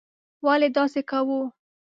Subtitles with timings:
[0.45, 1.41] ولې داسې کوو.